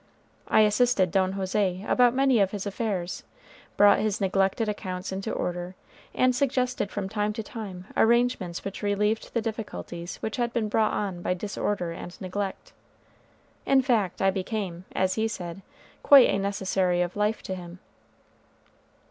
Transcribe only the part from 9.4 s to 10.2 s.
difficulties